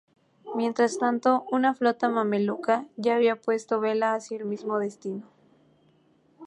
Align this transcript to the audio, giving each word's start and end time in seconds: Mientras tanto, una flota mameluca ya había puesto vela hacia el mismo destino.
Mientras 0.55 0.97
tanto, 0.97 1.45
una 1.51 1.75
flota 1.75 2.09
mameluca 2.09 2.87
ya 2.97 3.13
había 3.17 3.35
puesto 3.39 3.79
vela 3.79 4.15
hacia 4.15 4.37
el 4.39 4.45
mismo 4.45 4.79
destino. 4.79 5.27